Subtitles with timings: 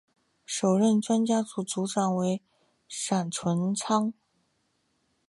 [0.47, 2.41] 首任专家组组长为
[2.89, 4.11] 闪淳昌。